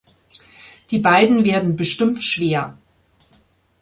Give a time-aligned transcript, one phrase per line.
[0.89, 2.75] Die beiden werden bestimmt schwer.